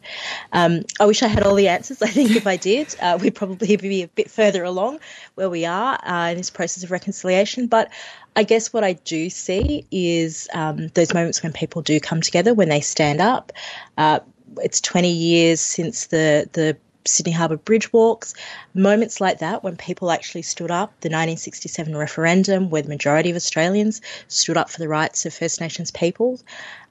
Um, 0.53 0.83
i 0.99 1.07
wish 1.07 1.23
i 1.23 1.29
had 1.29 1.45
all 1.45 1.55
the 1.55 1.69
answers 1.69 2.03
i 2.03 2.09
think 2.09 2.33
if 2.33 2.49
i 2.49 2.57
did. 2.57 2.97
Uh, 3.01 3.17
we'd 3.21 3.37
probably 3.37 3.77
be 3.95 4.03
a 4.03 4.09
bit 4.09 4.29
further 4.29 4.65
along 4.65 4.99
where 5.37 5.49
we 5.49 5.65
are 5.65 5.99
uh, 6.05 6.31
in 6.33 6.37
this 6.37 6.51
process 6.51 6.83
of 6.83 6.91
reconciliation. 6.91 7.69
But 7.69 7.93
i 8.35 8.43
guess 8.43 8.73
what 8.73 8.83
i 8.83 8.95
do 8.95 9.31
see 9.31 9.87
is 9.93 10.49
um, 10.53 10.89
those 10.99 11.15
moments 11.15 11.43
when 11.45 11.53
people 11.53 11.81
do 11.83 12.01
come 12.01 12.21
together 12.21 12.55
when 12.55 12.71
they 12.71 12.81
stand 12.81 13.21
up 13.21 13.53
uh, 13.99 14.19
it's 14.57 14.81
20 14.81 15.09
years 15.09 15.61
since 15.61 16.09
the 16.09 16.49
the 16.53 16.77
Sydney 17.05 17.33
Harbour 17.33 17.57
Bridge 17.57 17.93
walks, 17.93 18.35
moments 18.75 19.21
like 19.21 19.39
that 19.39 19.65
when 19.65 19.77
people 19.77 20.11
actually 20.11 20.43
stood 20.43 20.71
up, 20.71 20.91
the 21.01 21.09
1967 21.09 21.97
referendum, 21.97 22.71
where 22.71 22.83
the 22.83 22.89
majority 22.89 23.31
of 23.31 23.37
Australians 23.37 24.01
stood 24.29 24.57
up 24.57 24.71
for 24.71 24.79
the 24.79 24.89
rights 24.89 25.27
of 25.27 25.35
First 25.35 25.61
Nations 25.61 25.91
people. 25.91 26.41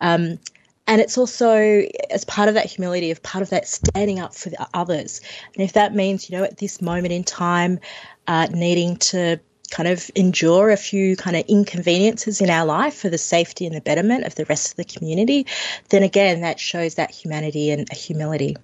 Um, 0.01 0.39
and 0.87 0.99
it's 0.99 1.17
also 1.17 1.83
as 2.09 2.25
part 2.25 2.49
of 2.49 2.55
that 2.55 2.65
humility 2.65 3.11
of 3.11 3.23
part 3.23 3.41
of 3.41 3.49
that 3.51 3.67
standing 3.67 4.19
up 4.19 4.33
for 4.35 4.49
the 4.49 4.67
others. 4.73 5.21
And 5.53 5.63
if 5.63 5.73
that 5.73 5.95
means 5.95 6.29
you 6.29 6.37
know 6.37 6.43
at 6.43 6.57
this 6.57 6.81
moment 6.81 7.13
in 7.13 7.23
time 7.23 7.79
uh, 8.27 8.47
needing 8.51 8.97
to 8.97 9.39
kind 9.69 9.87
of 9.87 10.11
endure 10.15 10.69
a 10.69 10.77
few 10.77 11.15
kind 11.15 11.37
of 11.37 11.45
inconveniences 11.47 12.41
in 12.41 12.49
our 12.49 12.65
life 12.65 12.93
for 12.95 13.09
the 13.09 13.17
safety 13.17 13.65
and 13.65 13.75
the 13.75 13.81
betterment 13.81 14.25
of 14.25 14.35
the 14.35 14.43
rest 14.45 14.71
of 14.71 14.75
the 14.75 14.83
community 14.83 15.47
then 15.89 16.03
again 16.03 16.41
that 16.41 16.59
shows 16.59 16.95
that 16.95 17.09
humanity 17.09 17.71
and 17.71 17.89
humility 17.93 18.57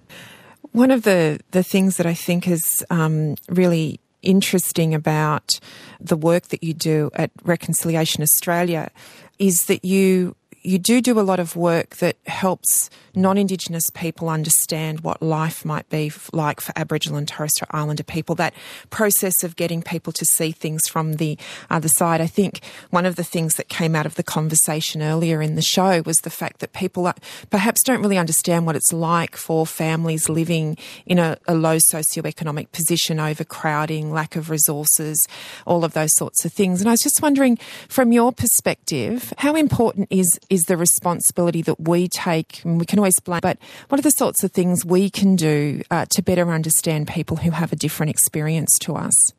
one 0.72 0.90
of 0.90 1.02
the 1.02 1.40
the 1.50 1.62
things 1.62 1.96
that 1.96 2.06
i 2.06 2.14
think 2.14 2.46
is 2.48 2.84
um, 2.90 3.34
really 3.48 4.00
interesting 4.22 4.94
about 4.94 5.60
the 6.00 6.16
work 6.16 6.48
that 6.48 6.62
you 6.62 6.74
do 6.74 7.10
at 7.14 7.30
reconciliation 7.44 8.22
australia 8.22 8.90
is 9.38 9.66
that 9.66 9.84
you 9.84 10.34
you 10.68 10.78
do 10.78 11.00
do 11.00 11.18
a 11.18 11.22
lot 11.22 11.40
of 11.40 11.56
work 11.56 11.96
that 11.96 12.16
helps 12.26 12.90
non-Indigenous 13.14 13.90
people 13.90 14.28
understand 14.28 15.00
what 15.00 15.22
life 15.22 15.64
might 15.64 15.88
be 15.88 16.12
like 16.32 16.60
for 16.60 16.72
Aboriginal 16.76 17.18
and 17.18 17.26
Torres 17.26 17.52
Strait 17.54 17.70
Islander 17.70 18.04
people. 18.04 18.34
That 18.34 18.54
process 18.90 19.42
of 19.42 19.56
getting 19.56 19.82
people 19.82 20.12
to 20.12 20.24
see 20.26 20.52
things 20.52 20.86
from 20.86 21.14
the 21.14 21.38
other 21.70 21.88
side. 21.88 22.20
I 22.20 22.26
think 22.26 22.60
one 22.90 23.06
of 23.06 23.16
the 23.16 23.24
things 23.24 23.54
that 23.54 23.68
came 23.68 23.96
out 23.96 24.04
of 24.04 24.16
the 24.16 24.22
conversation 24.22 25.02
earlier 25.02 25.40
in 25.40 25.54
the 25.54 25.62
show 25.62 26.02
was 26.02 26.18
the 26.18 26.30
fact 26.30 26.60
that 26.60 26.74
people 26.74 27.10
perhaps 27.50 27.82
don't 27.82 28.02
really 28.02 28.18
understand 28.18 28.66
what 28.66 28.76
it's 28.76 28.92
like 28.92 29.36
for 29.36 29.66
families 29.66 30.28
living 30.28 30.76
in 31.06 31.18
a, 31.18 31.38
a 31.48 31.54
low 31.54 31.78
socioeconomic 31.92 32.70
position, 32.72 33.18
overcrowding, 33.18 34.12
lack 34.12 34.36
of 34.36 34.50
resources, 34.50 35.26
all 35.66 35.82
of 35.82 35.94
those 35.94 36.14
sorts 36.16 36.44
of 36.44 36.52
things. 36.52 36.80
And 36.80 36.88
I 36.88 36.92
was 36.92 37.02
just 37.02 37.22
wondering, 37.22 37.56
from 37.88 38.12
your 38.12 38.32
perspective, 38.32 39.32
how 39.38 39.54
important 39.54 40.08
is 40.10 40.38
is 40.50 40.57
the 40.64 40.76
responsibility 40.76 41.62
that 41.62 41.80
we 41.80 42.08
take, 42.08 42.64
and 42.64 42.78
we 42.78 42.86
can 42.86 42.98
always 42.98 43.18
blame, 43.20 43.40
but 43.42 43.58
what 43.88 43.98
are 43.98 44.02
the 44.02 44.10
sorts 44.10 44.42
of 44.44 44.52
things 44.52 44.84
we 44.84 45.10
can 45.10 45.36
do 45.36 45.82
uh, 45.90 46.06
to 46.10 46.22
better 46.22 46.50
understand 46.50 47.08
people 47.08 47.36
who 47.36 47.50
have 47.50 47.72
a 47.72 47.76
different 47.76 48.10
experience 48.10 48.76
to 48.80 48.94
us? 48.94 49.32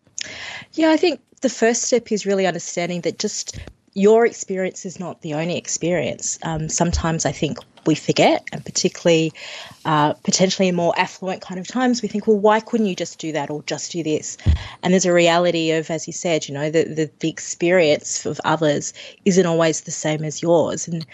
Yeah, 0.74 0.92
I 0.92 0.98
think 0.98 1.22
the 1.42 1.50
first 1.50 1.84
step 1.84 2.12
is 2.12 2.26
really 2.26 2.46
understanding 2.46 3.02
that 3.02 3.20
just 3.20 3.60
your 3.94 4.26
experience 4.26 4.86
is 4.86 5.00
not 5.00 5.22
the 5.22 5.34
only 5.34 5.58
experience. 5.58 6.40
Um, 6.44 6.70
sometimes 6.70 7.26
I 7.26 7.32
think 7.32 7.60
we 7.90 7.96
forget, 7.96 8.48
and 8.54 8.64
particularly 8.64 9.34
uh, 9.84 10.14
potentially 10.14 10.68
in 10.68 10.76
more 10.76 10.94
affluent 10.98 11.42
kind 11.42 11.60
of 11.60 11.68
times, 11.68 12.02
we 12.02 12.08
think, 12.08 12.28
well, 12.28 12.38
why 12.38 12.60
couldn't 12.60 12.86
you 12.86 12.96
just 12.96 13.20
do 13.20 13.32
that 13.32 13.50
or 13.50 13.64
just 13.64 13.92
do 13.92 14.04
this? 14.04 14.38
And 14.82 14.94
there's 14.94 15.06
a 15.06 15.14
reality 15.14 15.72
of, 15.72 15.90
as 15.90 16.06
you 16.06 16.14
said, 16.14 16.48
you 16.48 16.54
know, 16.54 16.70
the, 16.70 16.84
the, 16.84 17.10
the 17.20 17.30
experience 17.30 18.26
of 18.26 18.40
others 18.46 18.94
isn't 19.26 19.46
always 19.46 19.82
the 19.82 19.92
same 19.92 20.24
as 20.24 20.42
yours. 20.42 20.88
And 20.88 21.06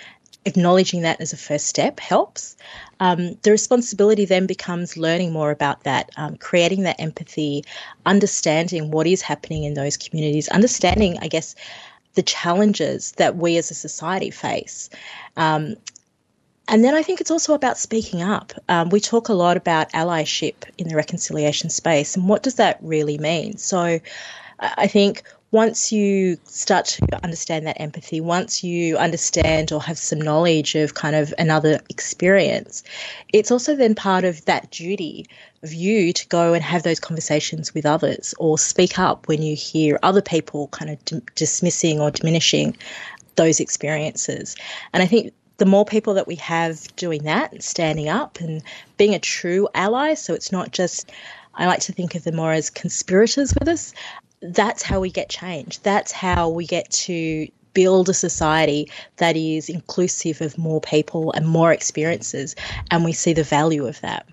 acknowledging 0.45 1.01
that 1.01 1.19
as 1.21 1.33
a 1.33 1.37
first 1.37 1.65
step 1.65 1.99
helps. 1.99 2.55
Um, 2.99 3.35
the 3.41 3.51
responsibility 3.51 4.25
then 4.25 4.45
becomes 4.45 4.97
learning 4.97 5.31
more 5.33 5.51
about 5.51 5.83
that, 5.83 6.11
um, 6.17 6.37
creating 6.37 6.83
that 6.83 6.99
empathy, 6.99 7.63
understanding 8.05 8.91
what 8.91 9.07
is 9.07 9.21
happening 9.21 9.63
in 9.63 9.73
those 9.73 9.97
communities, 9.97 10.47
understanding, 10.49 11.17
I 11.21 11.29
guess, 11.29 11.55
the 12.13 12.23
challenges 12.23 13.13
that 13.13 13.37
we 13.37 13.57
as 13.57 13.71
a 13.71 13.75
society 13.75 14.29
face. 14.29 14.89
Um, 15.35 15.75
and 16.67 16.83
then 16.83 16.95
I 16.95 17.03
think 17.03 17.21
it's 17.21 17.31
also 17.31 17.53
about 17.53 17.77
speaking 17.77 18.21
up. 18.21 18.53
Um, 18.69 18.89
we 18.89 18.99
talk 18.99 19.29
a 19.29 19.33
lot 19.33 19.57
about 19.57 19.91
allyship 19.91 20.55
in 20.77 20.87
the 20.87 20.95
reconciliation 20.95 21.69
space, 21.69 22.15
and 22.15 22.27
what 22.27 22.43
does 22.43 22.55
that 22.55 22.77
really 22.81 23.17
mean? 23.17 23.57
So 23.57 23.99
I 24.59 24.87
think 24.87 25.23
once 25.51 25.91
you 25.91 26.37
start 26.43 26.85
to 26.85 27.23
understand 27.23 27.65
that 27.65 27.79
empathy, 27.79 28.19
once 28.19 28.63
you 28.63 28.97
understand 28.97 29.71
or 29.71 29.81
have 29.81 29.97
some 29.97 30.19
knowledge 30.19 30.75
of 30.75 30.95
kind 30.95 31.15
of 31.15 31.33
another 31.37 31.79
experience, 31.89 32.83
it's 33.31 33.51
also 33.51 33.75
then 33.75 33.95
part 33.95 34.25
of 34.25 34.43
that 34.45 34.69
duty 34.71 35.25
of 35.63 35.73
you 35.73 36.11
to 36.11 36.27
go 36.27 36.53
and 36.53 36.63
have 36.63 36.83
those 36.83 36.99
conversations 36.99 37.73
with 37.73 37.85
others 37.85 38.33
or 38.37 38.57
speak 38.57 38.99
up 38.99 39.27
when 39.27 39.41
you 39.41 39.55
hear 39.55 39.97
other 40.03 40.21
people 40.21 40.67
kind 40.69 40.91
of 40.91 41.05
d- 41.05 41.21
dismissing 41.35 42.01
or 42.01 42.11
diminishing 42.11 42.75
those 43.35 43.59
experiences. 43.59 44.55
And 44.93 45.01
I 45.01 45.05
think 45.05 45.33
the 45.57 45.65
more 45.65 45.85
people 45.85 46.13
that 46.15 46.27
we 46.27 46.35
have 46.35 46.93
doing 46.95 47.23
that, 47.23 47.51
and 47.51 47.63
standing 47.63 48.09
up 48.09 48.39
and 48.39 48.61
being 48.97 49.13
a 49.13 49.19
true 49.19 49.67
ally, 49.73 50.13
so 50.13 50.33
it's 50.33 50.51
not 50.51 50.71
just 50.71 51.11
I 51.55 51.67
like 51.67 51.79
to 51.81 51.93
think 51.93 52.15
of 52.15 52.23
them 52.23 52.35
more 52.35 52.51
as 52.51 52.69
conspirators 52.69 53.53
with 53.57 53.67
us, 53.67 53.93
that's 54.41 54.83
how 54.83 54.99
we 54.99 55.09
get 55.09 55.29
change. 55.29 55.79
That's 55.79 56.11
how 56.11 56.49
we 56.49 56.65
get 56.65 56.89
to 56.91 57.47
build 57.73 58.09
a 58.09 58.13
society 58.13 58.89
that 59.17 59.35
is 59.35 59.69
inclusive 59.69 60.41
of 60.41 60.57
more 60.57 60.81
people 60.81 61.31
and 61.33 61.47
more 61.47 61.71
experiences. 61.71 62.55
And 62.91 63.03
we 63.03 63.13
see 63.13 63.33
the 63.33 63.43
value 63.43 63.87
of 63.87 63.99
that. 64.01 64.25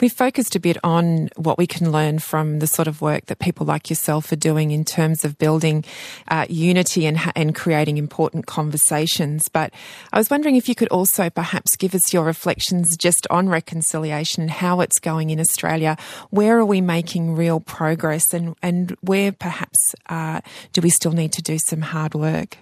We've 0.00 0.12
focused 0.12 0.56
a 0.56 0.60
bit 0.60 0.76
on 0.84 1.30
what 1.36 1.58
we 1.58 1.66
can 1.66 1.92
learn 1.92 2.18
from 2.18 2.58
the 2.58 2.66
sort 2.66 2.88
of 2.88 3.00
work 3.00 3.26
that 3.26 3.38
people 3.38 3.66
like 3.66 3.90
yourself 3.90 4.30
are 4.32 4.36
doing 4.36 4.70
in 4.70 4.84
terms 4.84 5.24
of 5.24 5.38
building 5.38 5.84
uh, 6.28 6.46
unity 6.48 7.06
and, 7.06 7.18
and 7.34 7.54
creating 7.54 7.96
important 7.96 8.46
conversations. 8.46 9.48
But 9.48 9.72
I 10.12 10.18
was 10.18 10.30
wondering 10.30 10.56
if 10.56 10.68
you 10.68 10.74
could 10.74 10.88
also 10.88 11.30
perhaps 11.30 11.76
give 11.76 11.94
us 11.94 12.12
your 12.12 12.24
reflections 12.24 12.96
just 12.96 13.26
on 13.30 13.48
reconciliation 13.48 14.42
and 14.42 14.50
how 14.50 14.80
it's 14.80 14.98
going 14.98 15.30
in 15.30 15.40
Australia. 15.40 15.96
Where 16.30 16.58
are 16.58 16.64
we 16.64 16.80
making 16.80 17.34
real 17.34 17.60
progress 17.60 18.34
and, 18.34 18.56
and 18.62 18.96
where 19.00 19.32
perhaps 19.32 19.78
uh, 20.08 20.40
do 20.72 20.80
we 20.80 20.90
still 20.90 21.12
need 21.12 21.32
to 21.32 21.42
do 21.42 21.58
some 21.58 21.82
hard 21.82 22.14
work? 22.14 22.58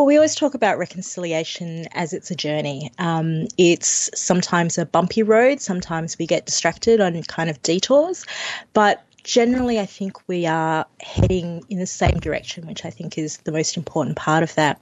Well, 0.00 0.06
we 0.06 0.16
always 0.16 0.34
talk 0.34 0.54
about 0.54 0.78
reconciliation 0.78 1.86
as 1.92 2.14
it's 2.14 2.30
a 2.30 2.34
journey. 2.34 2.90
Um, 2.98 3.48
it's 3.58 4.08
sometimes 4.18 4.78
a 4.78 4.86
bumpy 4.86 5.22
road, 5.22 5.60
sometimes 5.60 6.18
we 6.18 6.26
get 6.26 6.46
distracted 6.46 7.02
on 7.02 7.22
kind 7.24 7.50
of 7.50 7.60
detours, 7.62 8.24
but 8.72 9.04
generally, 9.24 9.78
I 9.78 9.84
think 9.84 10.16
we 10.26 10.46
are 10.46 10.86
heading 11.02 11.64
in 11.68 11.78
the 11.78 11.86
same 11.86 12.18
direction, 12.18 12.66
which 12.66 12.86
I 12.86 12.88
think 12.88 13.18
is 13.18 13.36
the 13.44 13.52
most 13.52 13.76
important 13.76 14.16
part 14.16 14.42
of 14.42 14.54
that. 14.54 14.80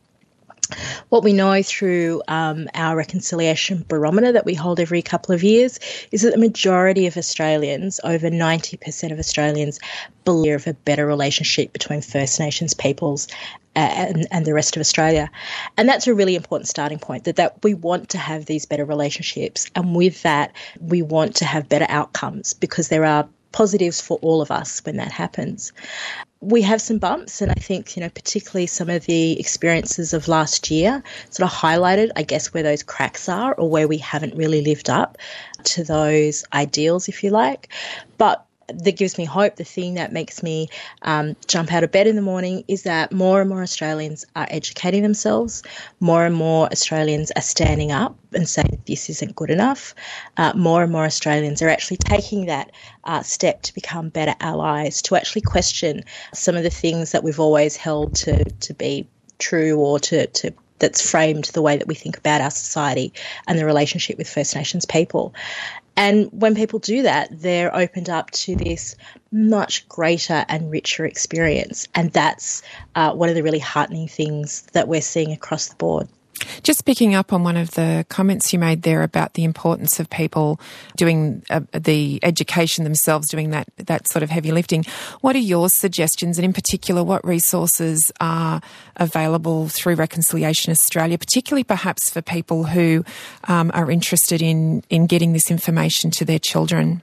What 1.09 1.25
we 1.25 1.33
know 1.33 1.63
through 1.63 2.23
um, 2.29 2.69
our 2.75 2.97
reconciliation 2.97 3.85
barometer 3.89 4.33
that 4.33 4.45
we 4.45 4.55
hold 4.55 4.81
every 4.81 5.03
couple 5.03 5.35
of 5.35 5.43
years 5.43 5.79
is 6.13 6.23
that 6.23 6.33
the 6.33 6.39
majority 6.39 7.07
of 7.07 7.17
Australians, 7.17 8.01
over 8.05 8.29
90% 8.29 9.13
of 9.13 9.19
Australians, 9.19 9.81
believe 10.25 10.55
of 10.55 10.67
a 10.67 10.75
better 10.75 11.07
relationship 11.07 11.73
between 11.73 12.01
First 12.01 12.39
Nations 12.39 12.75
peoples 12.75 13.29
and, 13.75 14.27
and 14.31 14.45
the 14.45 14.55
rest 14.55 14.77
of 14.77 14.81
Australia. 14.81 15.31
And 15.77 15.89
that's 15.89 16.07
a 16.07 16.15
really 16.15 16.35
important 16.35 16.69
starting 16.69 16.99
point 16.99 17.25
that, 17.25 17.37
that 17.37 17.63
we 17.63 17.75
want 17.75 18.09
to 18.11 18.19
have 18.19 18.47
these 18.47 18.67
better 18.67 18.85
relationships. 18.85 19.71
And 19.75 19.95
with 19.95 20.23
that, 20.23 20.53
we 20.81 21.03
want 21.03 21.37
to 21.37 21.45
have 21.45 21.69
better 21.69 21.87
outcomes 21.89 22.55
because 22.55 22.89
there 22.89 23.05
are 23.05 23.29
positives 23.53 24.01
for 24.01 24.19
all 24.19 24.43
of 24.43 24.51
us 24.51 24.85
when 24.85 24.97
that 24.97 25.13
happens. 25.13 25.73
We 26.41 26.63
have 26.63 26.81
some 26.81 26.99
bumps, 26.99 27.43
and 27.43 27.51
I 27.51 27.55
think, 27.55 27.97
you 27.97 28.03
know, 28.03 28.11
particularly 28.11 28.69
some 28.69 28.89
of 28.89 29.07
the 29.07 29.39
experiences 29.41 30.15
of 30.15 30.29
last 30.29 30.71
year 30.71 31.03
sort 31.31 31.51
of 31.51 31.57
highlighted, 31.57 32.11
I 32.15 32.23
guess, 32.23 32.55
where 32.55 32.63
those 32.63 32.83
cracks 32.83 33.29
are 33.29 33.55
or 33.55 33.69
where 33.69 33.89
we 33.89 33.99
haven't 33.99 34.37
really 34.37 34.63
lived 34.63 34.89
up 34.89 35.19
to 35.65 35.83
those 35.83 36.45
ideals, 36.53 37.09
if 37.09 37.25
you 37.25 37.31
like. 37.31 37.69
But 38.19 38.45
that 38.69 38.97
gives 38.97 39.17
me 39.19 39.25
hope, 39.25 39.57
the 39.57 39.65
thing 39.65 39.95
that 39.95 40.13
makes 40.13 40.43
me 40.43 40.69
um, 41.03 41.37
jump 41.47 41.73
out 41.73 41.85
of 41.85 41.91
bed 41.91 42.07
in 42.07 42.17
the 42.17 42.23
morning 42.23 42.65
is 42.69 42.83
that 42.83 43.13
more 43.13 43.41
and 43.41 43.49
more 43.49 43.63
Australians 43.63 44.25
are 44.37 44.47
educating 44.51 45.03
themselves. 45.03 45.63
More 46.01 46.25
and 46.27 46.35
more 46.35 46.67
Australians 46.67 47.31
are 47.37 47.43
standing 47.43 47.93
up 47.93 48.17
and 48.33 48.49
saying 48.49 48.83
this 48.87 49.09
isn't 49.09 49.37
good 49.37 49.51
enough. 49.51 49.95
Uh, 50.37 50.53
more 50.55 50.83
and 50.83 50.93
more 50.93 51.05
Australians 51.05 51.63
are 51.63 51.69
actually 51.69 51.97
taking 51.97 52.47
that 52.47 52.71
uh, 53.05 53.23
step 53.23 53.63
to 53.63 53.75
become 53.75 54.11
better 54.11 54.35
allies, 54.41 55.01
to 55.03 55.17
actually 55.17 55.43
question 55.43 56.05
some 56.35 56.57
of 56.57 56.63
the 56.63 56.71
things 56.71 57.13
that 57.13 57.25
we've 57.25 57.41
always 57.41 57.77
held 57.77 58.15
to, 58.15 58.45
to 58.45 58.75
be 58.75 59.09
true 59.39 59.79
or 59.79 59.99
to, 59.99 60.27
to 60.27 60.53
that's 60.79 61.11
framed 61.11 61.47
the 61.47 61.63
way 61.63 61.77
that 61.77 61.89
we 61.89 61.95
think 61.95 62.17
about 62.17 62.41
our 62.41 62.51
society 62.51 63.13
and 63.47 63.59
the 63.59 63.65
relationship 63.65 64.17
with 64.19 64.29
First 64.29 64.55
Nations 64.55 64.85
people. 64.85 65.35
And 65.99 66.29
when 66.31 66.55
people 66.55 66.79
do 66.79 67.03
that, 67.03 67.29
they're 67.33 67.75
opened 67.75 68.09
up 68.09 68.31
to 68.31 68.55
this 68.55 68.95
much 69.33 69.89
greater 69.89 70.45
and 70.49 70.71
richer 70.71 71.05
experience. 71.05 71.89
And 71.93 72.13
that's 72.13 72.63
uh, 72.95 73.15
one 73.15 73.29
of 73.29 73.35
the 73.35 73.43
really 73.43 73.59
heartening 73.59 74.07
things 74.07 74.63
that 74.75 74.87
we're 74.87 75.01
seeing 75.01 75.33
across 75.33 75.67
the 75.67 75.75
board. 75.75 76.09
Just 76.63 76.85
picking 76.85 77.15
up 77.15 77.33
on 77.33 77.45
one 77.45 77.57
of 77.57 77.73
the 77.73 78.05
comments 78.09 78.53
you 78.53 78.59
made 78.59 78.83
there 78.83 79.03
about 79.03 79.35
the 79.35 79.45
importance 79.45 80.01
of 80.01 80.09
people 80.11 80.61
doing 80.97 81.43
uh, 81.51 81.61
the 81.73 82.21
education 82.23 82.85
themselves, 82.85 83.29
doing 83.29 83.51
that 83.51 83.69
that 83.77 84.09
sort 84.09 84.23
of 84.23 84.31
heavy 84.31 84.53
lifting. 84.53 84.85
What 85.21 85.37
are 85.37 85.41
your 85.41 85.69
suggestions, 85.69 86.39
and 86.39 86.45
in 86.45 86.53
particular, 86.53 87.03
what 87.03 87.25
resources 87.27 88.13
are 88.21 88.61
available 88.97 89.69
through 89.69 89.95
Reconciliation 89.95 90.71
Australia, 90.71 91.19
particularly 91.19 91.65
perhaps 91.65 92.11
for 92.11 92.23
people 92.23 92.65
who 92.65 93.05
um, 93.45 93.71
are 93.75 93.91
interested 93.91 94.43
in 94.43 94.83
in 94.91 95.07
getting 95.07 95.33
this 95.33 95.51
information 95.51 96.11
to 96.13 96.25
their 96.25 96.39
children? 96.39 97.03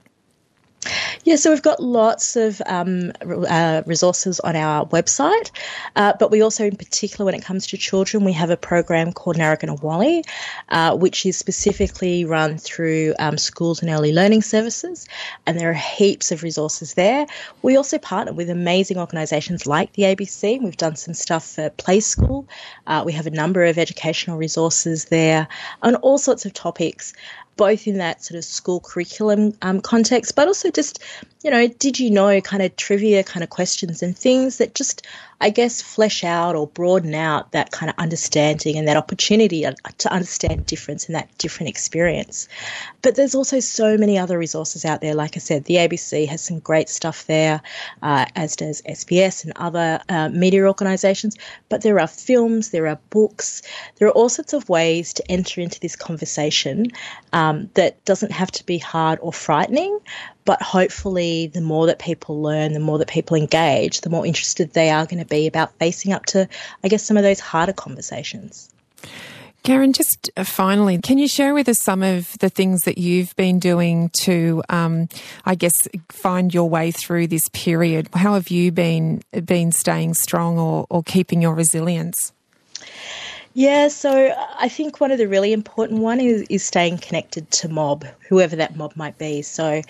Yeah, 1.24 1.36
so 1.36 1.51
we've 1.51 1.62
got 1.62 1.82
lots 1.82 2.36
of 2.36 2.62
um, 2.65 3.12
uh, 3.22 3.82
resources 3.86 4.39
on 4.42 4.56
our 4.56 4.86
website, 4.88 5.51
uh, 5.96 6.13
but 6.20 6.32
we 6.32 6.42
also, 6.42 6.65
in 6.65 6.75
particular, 6.75 7.25
when 7.25 7.36
it 7.36 7.44
comes 7.44 7.68
to 7.68 7.77
children, 7.77 8.24
we 8.24 8.34
have 8.34 8.50
a 8.50 8.58
program 8.58 9.12
called 9.12 9.38
Narragunnawali 9.38 10.24
uh, 10.70 10.96
which 10.96 11.25
is 11.25 11.38
specifically 11.38 12.25
run 12.25 12.58
through 12.58 13.13
um, 13.20 13.38
schools 13.38 13.82
and 13.82 13.89
early 13.89 14.13
learning 14.13 14.42
services, 14.42 15.08
and 15.46 15.60
there 15.60 15.70
are 15.70 15.74
heaps 15.74 16.32
of 16.32 16.44
resources 16.44 16.94
there. 16.94 17.25
We 17.62 17.77
also 17.77 17.98
partner 17.98 18.34
with 18.34 18.50
amazing 18.50 18.98
organisations 18.98 19.65
like 19.65 19.94
the 19.94 20.04
ABC. 20.04 20.62
We've 20.62 20.77
done 20.77 20.96
some 20.96 21.13
stuff 21.13 21.48
for 21.48 21.70
Play 21.72 22.00
School. 22.00 22.48
Uh, 22.88 23.04
we 23.06 23.13
have 23.13 23.27
a 23.27 23.32
number 23.32 23.63
of 23.65 23.77
educational 23.77 24.38
resources 24.38 25.06
there 25.06 25.48
on 25.82 25.96
all 25.96 26.18
sorts 26.18 26.46
of 26.46 26.54
topics 26.54 27.13
both 27.57 27.88
in 27.88 27.97
that 27.97 28.24
sort 28.24 28.38
of 28.38 28.43
school 28.43 28.79
curriculum 28.79 29.53
um, 29.62 29.81
context, 29.81 30.35
but 30.35 30.47
also 30.47 30.71
just, 30.71 31.03
you 31.43 31.51
know, 31.51 31.67
did 31.67 32.00
you 32.00 32.12
know 32.12 32.41
kind 32.41 32.63
of 32.63 32.75
trivia 32.75 33.24
kind 33.24 33.43
of 33.43 33.50
questions 33.50 34.03
and 34.03 34.17
things 34.17 34.57
that 34.57 34.75
just 34.75 35.05
I 35.42 35.50
guess, 35.50 35.82
flesh 35.82 36.24
out 36.24 36.56
or 36.56 36.68
broaden 36.68 37.13
out 37.13 37.51
that 37.51 37.72
kind 37.72 37.89
of 37.89 37.96
understanding 37.98 38.77
and 38.77 38.88
that 38.88 38.98
opportunity 38.98 39.65
to 39.98 40.13
understand 40.13 40.65
difference 40.65 41.08
and 41.08 41.15
that 41.15 41.30
different 41.38 41.70
experience. 41.70 42.48
But 43.01 43.15
there's 43.15 43.36
also 43.36 43.60
so 43.60 43.98
many 43.98 44.18
other 44.18 44.38
resources 44.38 44.86
out 44.86 45.01
there. 45.01 45.13
Like 45.13 45.36
I 45.36 45.39
said, 45.39 45.65
the 45.65 45.75
ABC 45.75 46.27
has 46.27 46.42
some 46.42 46.60
great 46.60 46.89
stuff 46.89 47.25
there, 47.27 47.62
uh, 48.01 48.25
as 48.36 48.56
does 48.56 48.82
SBS 48.84 49.44
and 49.44 49.54
other 49.58 50.00
uh, 50.10 50.30
media 50.30 50.65
organisations. 50.65 51.36
But 51.70 51.82
there 51.82 52.00
are 52.00 52.08
films, 52.08 52.70
there 52.70 52.88
are 52.88 53.00
books, 53.10 53.62
there 53.98 54.08
are 54.08 54.12
all 54.12 54.30
sorts 54.30 54.54
of 54.54 54.70
ways 54.70 55.13
to 55.13 55.32
enter 55.32 55.62
into 55.62 55.80
this 55.80 55.96
conversation 55.96 56.88
um, 57.34 57.70
that 57.74 58.04
doesn't 58.06 58.32
have 58.32 58.51
to 58.51 58.65
be 58.65 58.77
hard 58.77 59.20
or 59.22 59.34
frightening, 59.34 60.00
but 60.46 60.62
hopefully, 60.62 61.48
the 61.48 61.62
more 61.62 61.88
that 61.88 62.00
people 62.00 62.42
learn, 62.42 62.74
the 62.74 62.80
more 62.80 63.00
that 63.00 63.08
people 63.08 63.36
engage, 63.36 64.02
the 64.02 64.10
more 64.10 64.25
interested 64.25 64.74
they 64.74 64.92
are 64.92 65.06
going 65.06 65.20
to 65.20 65.25
be 65.25 65.48
about 65.48 65.78
facing 65.80 66.14
up 66.14 66.25
to, 66.28 66.48
I 66.84 66.88
guess, 66.88 67.04
some 67.04 67.18
of 67.18 67.24
those 67.24 67.40
harder 67.40 67.74
conversations. 67.74 68.70
Karen, 69.64 69.94
just 69.94 70.30
uh, 70.38 70.44
finally, 70.44 71.00
can 71.00 71.18
you 71.18 71.28
share 71.28 71.56
with 71.56 71.68
us 71.68 71.82
some 71.82 72.04
of 72.04 72.38
the 72.38 72.50
things 72.50 72.84
that 72.84 73.00
you've 73.00 73.36
been 73.36 73.58
doing 73.58 74.12
to, 74.20 74.62
um, 74.70 75.10
I 75.44 75.56
guess, 75.56 75.74
find 76.10 76.54
your 76.54 76.70
way 76.70 76.92
through 76.92 77.28
this 77.28 77.50
period? 77.52 78.08
How 78.14 78.36
have 78.36 78.50
you 78.50 78.72
been 78.72 79.24
been 79.44 79.72
staying 79.72 80.14
strong 80.14 80.60
or, 80.60 80.86
or 80.92 81.02
keeping 81.02 81.42
your 81.42 81.56
resilience? 81.56 82.32
Yeah, 83.57 83.88
so 83.88 84.27
uh, 84.27 84.47
I 84.59 84.67
think 84.67 85.00
one 85.00 85.12
of 85.12 85.17
the 85.17 85.29
really 85.29 85.53
important 85.53 86.01
one 86.01 86.19
is, 86.19 86.41
is 86.50 86.62
staying 86.62 86.97
connected 86.97 87.50
to 87.51 87.69
mob, 87.69 88.05
whoever 88.27 88.57
that 88.57 88.75
mob 88.75 88.97
might 88.97 89.17
be. 89.17 89.43
So 89.43 89.81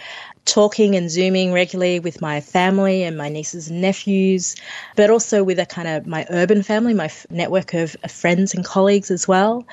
talking 0.45 0.95
and 0.95 1.09
zooming 1.09 1.51
regularly 1.51 1.99
with 1.99 2.21
my 2.21 2.41
family 2.41 3.01
and 3.01 3.17
my 3.17 3.27
nieces 3.27 3.67
and 3.67 3.81
nephews, 3.81 4.55
but 4.95 5.09
also 5.09 5.43
with 5.43 5.57
a 5.57 5.65
kind 5.65 5.87
of 5.87 6.05
my 6.05 6.27
urban 6.29 6.61
family, 6.61 6.93
my 6.93 7.09
network 7.31 7.73
of, 7.73 7.95
of 8.03 8.11
friends 8.11 8.53
and 8.53 8.63
colleagues 8.63 9.09
as 9.09 9.27
well 9.27 9.65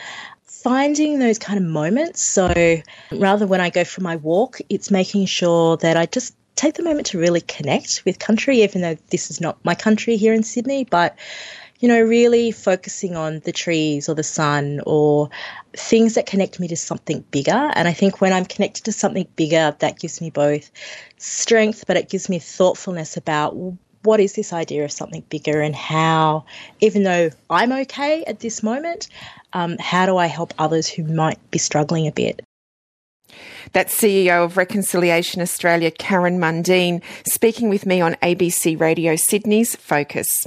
finding 0.46 1.18
those 1.18 1.38
kind 1.38 1.58
of 1.58 1.64
moments. 1.64 2.22
So 2.22 2.80
rather 3.11 3.46
when 3.46 3.61
I 3.61 3.68
go 3.68 3.84
for 3.84 4.00
my 4.00 4.16
walk, 4.16 4.61
it's 4.68 4.90
making 4.90 5.26
sure 5.26 5.76
that 5.78 5.96
I 5.96 6.06
just 6.06 6.37
take 6.54 6.75
the 6.75 6.82
moment 6.82 7.08
to 7.08 7.18
really 7.18 7.40
connect 7.40 8.02
with 8.04 8.18
country, 8.18 8.62
even 8.62 8.80
though 8.80 8.96
this 9.11 9.30
is 9.30 9.40
not 9.40 9.62
my 9.64 9.75
country 9.75 10.16
here 10.16 10.32
in 10.32 10.44
Sydney, 10.44 10.84
but 10.84 11.16
you 11.83 11.89
know, 11.89 12.01
really 12.01 12.53
focusing 12.53 13.17
on 13.17 13.41
the 13.41 13.51
trees 13.51 14.09
or 14.09 14.15
the 14.15 14.23
sun 14.23 14.81
or 14.87 15.29
things 15.73 16.15
that 16.15 16.27
connect 16.27 16.61
me 16.61 16.69
to 16.69 16.77
something 16.77 17.25
bigger. 17.33 17.73
And 17.75 17.89
I 17.89 17.93
think 17.93 18.21
when 18.21 18.33
I'm 18.33 18.45
connected 18.45 18.85
to 18.85 18.93
something 18.93 19.27
bigger, 19.35 19.75
that 19.81 19.99
gives 19.99 20.21
me 20.21 20.31
both 20.31 20.71
strength, 21.19 21.83
but 21.89 21.97
it 21.97 22.09
gives 22.09 22.29
me 22.29 22.39
thoughtfulness 22.39 23.17
about 23.17 23.57
what 24.05 24.21
is 24.21 24.35
this 24.35 24.53
idea 24.53 24.85
of 24.85 24.93
something 24.93 25.25
bigger 25.29 25.61
and 25.61 25.75
how, 25.75 26.45
even 26.81 27.03
though 27.03 27.31
I'm 27.51 27.73
okay 27.73 28.23
at 28.25 28.39
this 28.39 28.62
moment, 28.62 29.09
um, 29.53 29.77
how 29.79 30.07
do 30.07 30.17
I 30.17 30.27
help 30.27 30.55
others 30.59 30.89
who 30.89 31.03
might 31.03 31.39
be 31.51 31.59
struggling 31.59 32.07
a 32.07 32.12
bit? 32.12 32.45
That's 33.73 33.93
CEO 33.93 34.45
of 34.45 34.57
Reconciliation 34.57 35.43
Australia, 35.43 35.91
Karen 35.91 36.39
Mundine, 36.39 37.03
speaking 37.27 37.69
with 37.69 37.87
me 37.87 38.01
on 38.01 38.15
ABC 38.23 38.79
Radio 38.79 39.17
Sydney's 39.17 39.75
Focus. 39.75 40.47